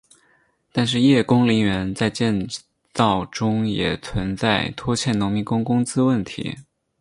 [0.71, 2.47] 但是叶公陵园在建
[2.91, 6.57] 造中也存在拖欠农民工工资问题。